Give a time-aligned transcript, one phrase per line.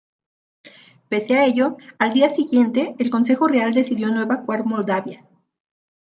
[1.09, 5.27] Pese a ello, al día siguiente, el consejo real decidió no evacuar Moldavia.